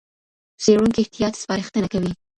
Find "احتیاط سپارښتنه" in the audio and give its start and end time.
1.03-1.87